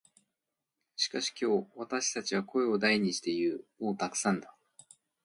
[0.95, 3.65] しかし今日、私たちは声を大にして言う。
[3.79, 4.55] 「もうたくさんだ」。